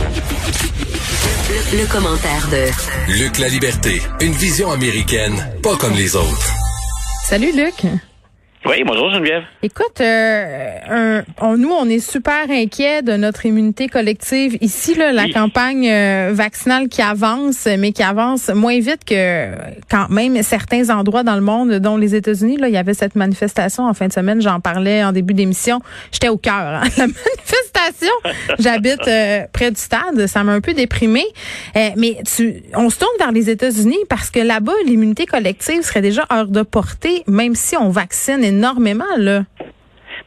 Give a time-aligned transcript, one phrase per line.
[0.00, 6.50] Le, le commentaire de Luc La Liberté, une vision américaine, pas comme les autres.
[7.28, 7.84] Salut Luc.
[8.70, 9.42] Oui, bonjour Geneviève.
[9.64, 14.58] Écoute, euh, un- on, nous, on est super inquiets de notre immunité collective.
[14.60, 15.32] Ici, là, la Oui.
[15.32, 19.48] campagne euh, vaccinale qui avance, mais qui avance moins vite que
[19.90, 22.58] quand même certains endroits dans le monde, dont les États-Unis.
[22.58, 24.40] Là, il y avait cette manifestation en fin de semaine.
[24.40, 25.80] J'en parlais en début d'émission.
[26.12, 26.54] J'étais au cœur.
[26.54, 28.12] hein, la manifestation.
[28.60, 30.26] J'habite euh, près du stade.
[30.28, 31.24] Ça m'a un peu déprimé.
[31.74, 36.24] mais tu, on se tourne vers les États-Unis parce que là-bas, l'immunité collective serait déjà
[36.30, 38.59] hors de portée, même si on vaccine énormément.
[39.16, 39.44] Là.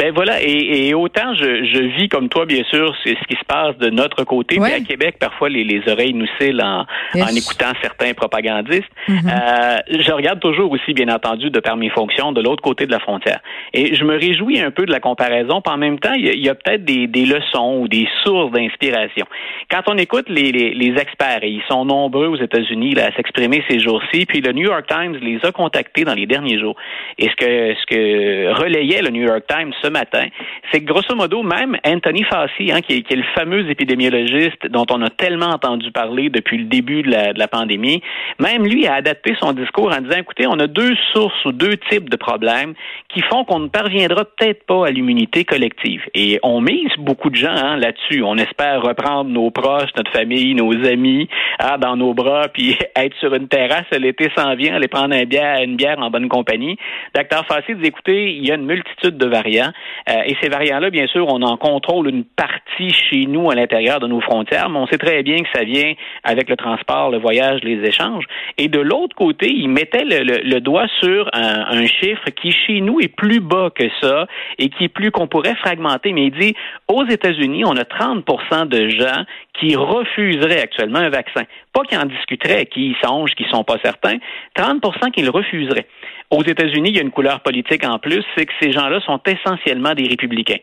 [0.00, 3.34] Ben voilà, et, et autant je, je vis comme toi, bien sûr, c'est ce qui
[3.34, 4.58] se passe de notre côté.
[4.58, 4.70] Ouais.
[4.70, 7.24] Puis à Québec, parfois, les, les oreilles nous cillent en, Yes.
[7.24, 8.88] en écoutant certains propagandistes.
[9.08, 9.18] Mhm.
[9.26, 12.92] Euh, je regarde toujours aussi, bien entendu, de par mes fonctions, de l'autre côté de
[12.92, 13.40] la frontière.
[13.74, 15.60] Et je me réjouis un peu de la comparaison.
[15.60, 18.52] Puis en même temps, il y a, a peut-être des, des leçons ou des sources
[18.52, 19.26] d'inspiration.
[19.70, 23.12] Quand on écoute les, les, les experts, et ils sont nombreux aux États-Unis là, à
[23.16, 26.76] s'exprimer ces jours-ci, puis le New York Times les a contactés dans les derniers jours.
[27.18, 30.26] Et ce que, ce que relayait le New York Times ce matin,
[30.70, 34.66] c'est que grosso modo, même Anthony Fauci, hein, qui, est, qui est le fameux épidémiologiste
[34.68, 38.02] dont on a tellement entendu parler depuis le début de la, de la pandémie,
[38.38, 41.76] même lui a adapté son discours en disant, écoutez, on a deux sources ou deux
[41.90, 42.74] types de problèmes
[43.08, 46.02] qui font qu'on ne parviendra peut-être pas à l'immunité collective.
[46.14, 48.22] Et on mise beaucoup de gens hein, là-dessus.
[48.22, 53.16] On espère reprendre nos proches, notre famille, nos amis hein, dans nos bras, puis être
[53.18, 56.76] sur une terrasse l'été s'en vient, aller prendre un bière, une bière en bonne compagnie.
[57.14, 59.72] Docteur Fassi dit, écoutez, il y a une multitude de variants.
[60.08, 64.00] Euh, et ces variants-là, bien sûr, on en contrôle une partie chez nous à l'intérieur
[64.00, 65.92] de nos frontières, mais on sait très bien que ça vient
[66.24, 68.24] avec le transport, le voyage, les échanges.
[68.58, 73.14] Et de l'autre côté, il mettait le, doigt sur un, chiffre qui, chez nous, est
[73.14, 74.26] plus bas que ça
[74.58, 76.12] et qui plus qu'on pourrait fragmenter.
[76.12, 76.54] Mais il dit,
[76.88, 79.24] aux États-Unis, on a 30% de gens
[79.60, 81.42] qui refuseraient actuellement un vaccin.
[81.72, 84.16] Pas qui en discuteraient, qui y songent, qui sont pas certains.
[84.56, 85.86] 30% qui le refuseraient.
[86.30, 89.20] Aux États-Unis, il y a une couleur politique en plus, c'est que ces gens-là sont
[89.26, 90.60] essentiellement des républicains.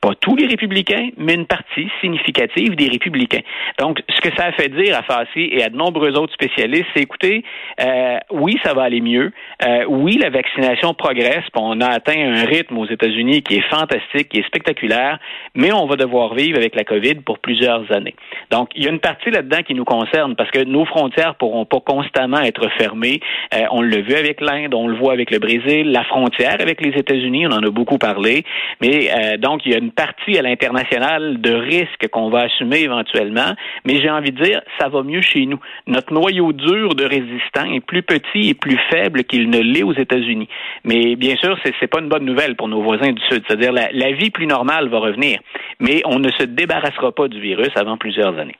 [0.00, 3.42] Pas tous les républicains, mais une partie significative des républicains.
[3.78, 6.86] Donc, ce que ça a fait dire à Fassi et à de nombreux autres spécialistes,
[6.94, 7.44] c'est écoutez,
[7.80, 9.32] euh, oui, ça va aller mieux.
[9.66, 11.44] Euh, oui, la vaccination progresse.
[11.54, 15.18] On a atteint un rythme aux États-Unis qui est fantastique, qui est spectaculaire,
[15.54, 18.14] mais on va devoir vivre avec la COVID pour plusieurs années.
[18.50, 21.66] Donc, il y a une partie là-dedans qui nous concerne parce que nos frontières pourront
[21.66, 23.20] pas constamment être fermées.
[23.54, 26.80] Euh, on l'a vu avec l'Inde, on le voit avec le Brésil, la frontière avec
[26.80, 28.44] les États-Unis, on en a beaucoup parlé.
[28.80, 32.80] Mais euh, donc, il y a une partie à l'international de risques qu'on va assumer
[32.80, 33.54] éventuellement.
[33.84, 35.58] Mais j'ai envie de dire, ça va mieux chez nous.
[35.86, 39.94] Notre noyau dur de résistants est plus petit et plus faible qu'il ne l'est aux
[39.94, 40.48] États-Unis.
[40.84, 43.42] Mais bien sûr, c'est c'est pas une bonne nouvelle pour nos voisins du Sud.
[43.46, 45.40] C'est-à-dire, la vie plus normale va revenir.
[45.80, 48.56] Mais on ne se débarrassera pas du virus avant plusieurs années.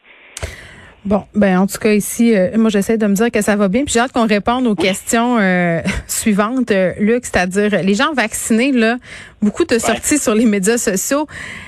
[1.04, 3.68] Bon, ben en tout cas ici, euh, moi j'essaie de me dire que ça va
[3.68, 3.84] bien.
[3.84, 8.72] Puis j'ai hâte qu'on réponde aux questions euh, suivantes, euh, Luc, c'est-à-dire les gens vaccinés
[8.72, 8.98] là,
[9.40, 11.26] beaucoup de sorties sur les médias sociaux.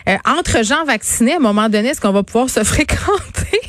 [0.09, 3.61] Euh, entre gens vaccinés, à un moment donné, est-ce qu'on va pouvoir se fréquenter?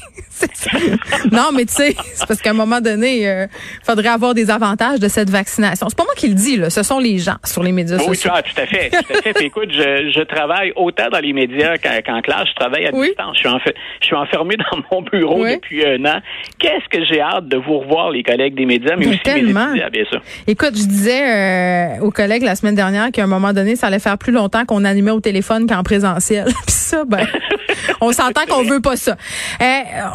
[1.31, 3.47] Non, mais tu sais, c'est parce qu'à un moment donné, il
[3.85, 5.87] faudrait avoir des avantages de cette vaccination.
[5.89, 8.03] C'est pas moi qui le dis là, ce sont les gens sur les médias Oui,
[8.03, 8.31] tu sociaux.
[8.33, 8.89] as, tout à fait.
[8.89, 9.33] Tout à fait.
[9.33, 12.47] Puis écoute, je, je travaille autant dans les médias qu'en classe.
[12.49, 13.07] Je travaille à Oui.
[13.07, 13.35] distance.
[13.35, 15.55] Je suis, enfer- je suis enfermé dans mon bureau Oui.
[15.55, 16.19] depuis un an.
[16.59, 19.33] Qu'est-ce que j'ai hâte de vous revoir, les collègues des médias, mais Mais aussi mes
[19.33, 19.69] tellement.
[19.69, 20.21] étudiants, bien sûr.
[20.47, 23.99] Écoute, je disais euh, aux collègues la semaine dernière qu'à un moment donné, ça allait
[23.99, 26.45] faire plus longtemps qu'on animait au téléphone qu'en présentiel.
[26.65, 27.25] Puis ça, ben,
[28.01, 29.15] on s'entend qu'on veut pas ça.
[29.61, 29.65] Euh,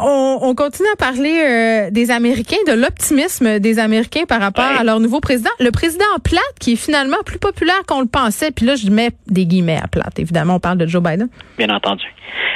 [0.03, 4.77] on, on continue à parler euh, des Américains, de l'optimisme des Américains par rapport Ouais.
[4.79, 5.49] à leur nouveau président.
[5.59, 8.51] Le président Plate, qui est finalement plus populaire qu'on le pensait.
[8.51, 10.19] Puis là, je mets des guillemets à Plate.
[10.19, 11.29] Évidemment, on parle de Joe Biden.
[11.57, 12.03] Bien entendu.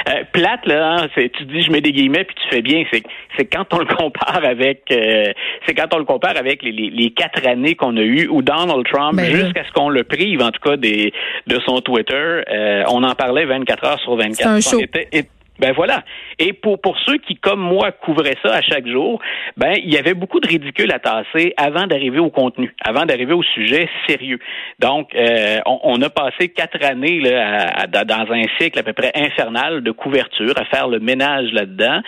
[0.08, 2.84] Euh, plate, là, hein, c'est, tu dis je mets des guillemets puis tu fais bien.
[2.92, 3.02] C'est,
[3.36, 5.32] c'est quand on le compare avec, euh,
[5.66, 8.42] c'est quand on le compare avec les, les, les quatre années qu'on a eues où
[8.42, 11.12] Donald Trump, Ben jusqu'à ce qu'on le prive, en tout cas des,
[11.46, 14.36] de son Twitter, euh, on en parlait 24 heures sur 24.
[14.36, 14.78] C'est un show.
[14.78, 15.24] On était é-
[15.60, 16.02] Ben voilà.
[16.40, 19.20] Et pour, pour ceux qui, comme moi, couvraient ça à chaque jour,
[19.56, 23.34] ben il y avait beaucoup de ridicule à tasser avant d'arriver au contenu, avant d'arriver
[23.34, 24.40] au sujet sérieux.
[24.80, 29.82] Donc, euh, on, a passé quatre années là, dans un cycle à peu près infernal
[29.82, 32.00] de couverture, à faire le ménage là-dedans.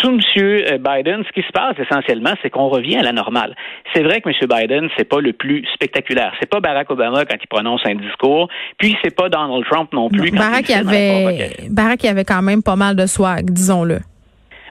[0.00, 0.20] Sous M.
[0.36, 3.54] Euh, Biden, ce qui se passe essentiellement, c'est qu'on revient à la normale.
[3.94, 4.34] C'est vrai que M.
[4.46, 6.34] Biden, c'est pas le plus spectaculaire.
[6.38, 8.48] C'est pas Barack Obama quand il prononce un discours,
[8.78, 10.30] puis c'est pas Donald Trump non plus.
[10.30, 14.00] quand Barack, il avait, Barack, avait quand même pas mal de swag, disons-le.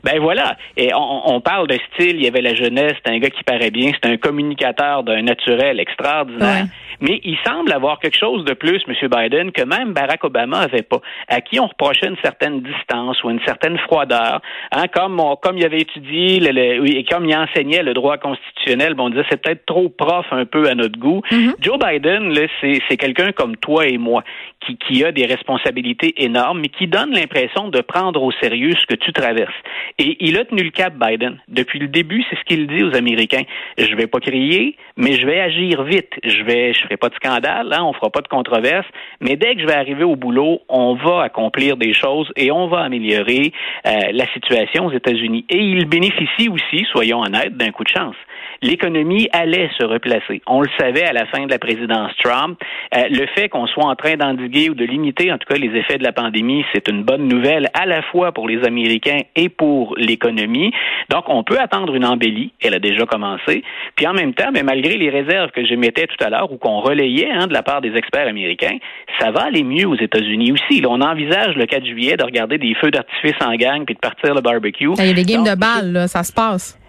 [0.04, 0.58] Ben voilà.
[0.78, 3.72] Et on, parle de style, il y avait la jeunesse, c'est un gars qui paraît
[3.72, 6.66] bien, c'est un communicateur d'un naturel extraordinaire.
[7.02, 9.10] Mais il semble avoir quelque chose de plus, M.
[9.10, 13.30] Biden, que même Barack Obama avait pas, à qui on reprochait une certaine distance ou
[13.30, 14.42] une certaine froideur.
[14.72, 19.06] Hein, comme, comme il avait étudié le, et comme il enseignait le droit constitutionnel, bon,
[19.06, 21.22] on disait c'est peut-être trop prof un peu à notre goût.
[21.32, 21.54] Mm-hmm.
[21.62, 24.24] Joe Biden, c'est quelqu'un comme toi et moi
[24.66, 28.86] qui, qui a des responsabilités énormes, mais qui donne l'impression de prendre au sérieux ce
[28.86, 29.54] que tu traverses.
[29.98, 31.40] Et il a tenu le cap, Biden.
[31.48, 33.44] Depuis le début, c'est ce qu'il dit aux Américains.
[33.78, 36.14] Je vais pas crier, mais je vais agir vite.
[36.24, 38.88] Je vais, je ferai pas de scandale, hein, on fera pas de controverse,
[39.22, 42.68] mais dès que je vais arriver au boulot, on va accomplir des choses et on
[42.68, 43.54] va améliorer
[43.86, 45.46] euh, la situation aux États-Unis.
[45.50, 48.16] Et il bénéficie aussi, soyons honnêtes, d'un coup de chance
[48.62, 50.42] l'économie allait se replacer.
[50.48, 52.60] On le savait à la fin de la présidence Trump.
[52.96, 55.76] Euh, le fait qu'on soit en train d'endiguer ou de limiter, en tout cas, les
[55.78, 59.50] effets de la pandémie, c'est une bonne nouvelle à la fois pour les Américains et
[59.50, 60.72] pour l'économie.
[61.10, 62.54] Donc, on peut attendre une embellie.
[62.62, 63.64] Elle a déjà commencé.
[63.96, 66.80] Puis en même temps, mais malgré les réserves que j'émettais tout à l'heure ou qu'on
[66.80, 68.78] relayait hein, de la part des experts américains,
[69.20, 70.84] ça va aller mieux aux États-Unis aussi.
[70.86, 74.34] on envisage le 4 juillet de regarder des feux d'artifice en gang puis de partir
[74.34, 74.90] le barbecue.
[74.98, 76.80] Il y a des games de balles, là, ça se passe.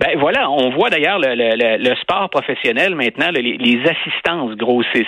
[0.00, 5.06] Ben voilà, on voit d'ailleurs le, le, le, sport professionnel maintenant, les, les assistances grossissent.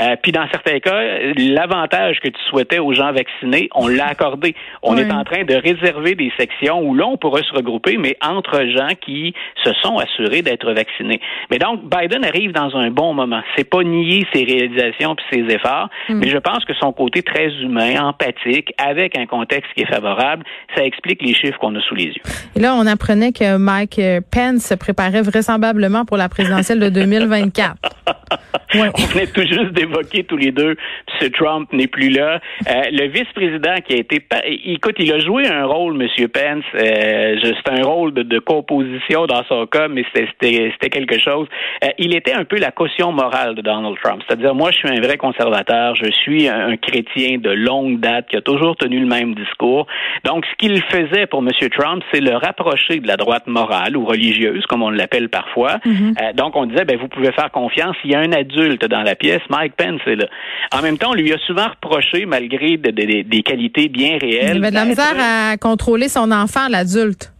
[0.00, 1.00] Euh, puis dans certains cas,
[1.36, 4.54] l'avantage que tu souhaitais aux gens vaccinés, on l'a accordé.
[4.82, 8.64] On est en train de réserver des sections où l'on pourrait se regrouper, mais entre
[8.66, 9.34] gens qui
[9.64, 11.20] se sont assurés d'être vaccinés.
[11.50, 13.42] Mais donc, Biden arrive dans un bon moment.
[13.56, 16.14] C'est pas nier ses réalisations puis ses efforts, mm.
[16.14, 20.44] mais je pense que son côté très humain, empathique, avec un contexte qui est favorable,
[20.76, 22.22] ça explique les chiffres qu'on a sous les yeux.
[22.56, 27.76] Et là, on apprenait que Mike Pence se préparait vraisemblablement pour la présidentielle de 2024.
[28.74, 30.76] On venait tout juste d'évoquer tous les deux,
[31.20, 31.30] M.
[31.30, 32.40] Trump n'est plus là.
[32.68, 34.24] Euh, le vice-président qui a été...
[34.64, 36.28] Écoute, il a joué un rôle, M.
[36.28, 36.64] Pence.
[36.74, 41.46] Euh, c'est un rôle de, composition dans son cas, mais c'était quelque chose.
[41.84, 44.22] Euh, il était un peu la caution morale de Donald Trump.
[44.26, 45.94] C'est-à-dire, moi, je suis un vrai conservateur.
[45.94, 49.86] Je suis un, chrétien de longue date qui a toujours tenu le même discours.
[50.24, 51.50] Donc, ce qu'il faisait pour M.
[51.70, 55.76] Trump, c'est le rapprocher de la droite morale ou religieuse, comme on l'appelle parfois.
[55.84, 56.34] Mm-hmm.
[56.34, 57.96] donc, on disait, ben, vous pouvez faire confiance.
[58.04, 60.26] Il y a un adulte dans la pièce, Mike Pence est là.
[60.72, 64.56] En même temps, on lui a souvent reproché, malgré des qualités bien réelles.
[64.56, 67.32] Il avait de la misère à contrôler son enfant, l'adulte.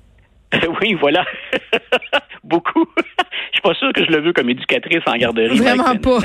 [0.81, 1.25] oui, voilà.
[2.45, 2.87] Beaucoup.
[2.97, 5.59] Je suis pas sûr que je le veux comme éducatrice en garderie.
[5.59, 6.19] Vraiment pas.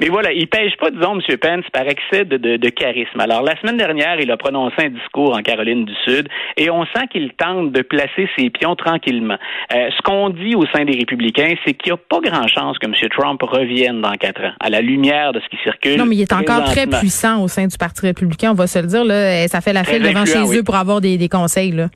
[0.00, 1.36] Mais voilà, il pêche pas, disons, M.
[1.36, 3.20] Pence, par excès de, de, charisme.
[3.20, 6.84] Alors, la semaine dernière, il a prononcé un discours en Caroline du Sud et on
[6.86, 9.36] sent qu'il tente de placer ses pions tranquillement.
[9.74, 12.78] Euh, ce qu'on dit au sein des républicains, c'est qu'il n'y a pas grand chance
[12.78, 12.94] que M.
[13.10, 15.98] Trump revienne dans quatre ans, à la lumière de ce qui circule.
[15.98, 18.78] Non, mais il est encore très puissant au sein du Parti républicain, on va se
[18.78, 19.04] le dire.
[19.04, 21.72] Là, ça fait la file devant chez eux pour avoir des, des conseils.
[21.72, 21.88] Là.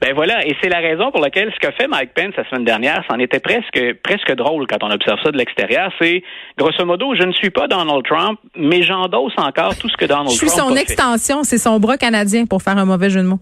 [0.00, 2.64] Ben voilà, et c'est la raison pour laquelle ce qu'a fait Mike Pence la semaine
[2.64, 5.90] dernière, c'en était presque presque drôle quand on observe ça de l'extérieur.
[6.00, 6.22] C'est
[6.56, 10.28] grosso modo, je ne suis pas Donald Trump, mais j'endosse encore tout ce que Donald
[10.28, 10.40] Trump.
[10.40, 13.40] Je suis son extension, c'est son bras canadien pour faire un mauvais jeu de mots.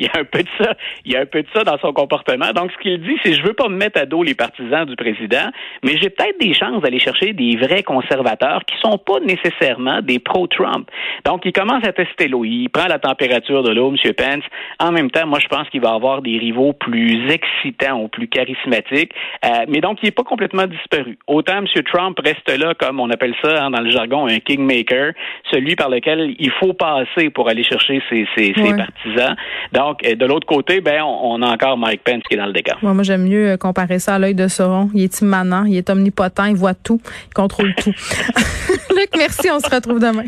[0.00, 1.78] Il y a un peu de ça, il y a un peu de ça dans
[1.78, 2.52] son comportement.
[2.54, 4.96] Donc, ce qu'il dit, c'est je veux pas me mettre à dos les partisans du
[4.96, 5.50] président,
[5.84, 10.18] mais j'ai peut-être des chances d'aller chercher des vrais conservateurs qui sont pas nécessairement des
[10.18, 10.90] pro-Trump.
[11.24, 12.44] Donc, il commence à tester l'eau.
[12.44, 14.12] Il prend la température de l'eau, M.
[14.14, 14.44] Pence.
[14.78, 18.28] En même temps, moi, je pense qu'il va avoir des rivaux plus excitants ou plus
[18.28, 19.12] charismatiques.
[19.44, 21.18] Euh, mais donc, il n'est pas complètement disparu.
[21.26, 21.66] Autant M.
[21.92, 25.12] Trump reste là, comme on appelle ça hein, dans le jargon, un kingmaker,
[25.50, 29.36] celui par lequel il faut passer pour aller chercher ses, ses, ses partisans.
[29.72, 32.52] Donc, donc, de l'autre côté, ben, on, a encore Mike Pence qui est dans le
[32.52, 32.78] décor.
[32.82, 34.90] moi, j'aime mieux euh, comparer ça à l'œil de Sauron.
[34.94, 37.90] Il est immanent, il est omnipotent, il voit tout, il contrôle tout.
[38.96, 40.24] Luc, merci, on se retrouve demain.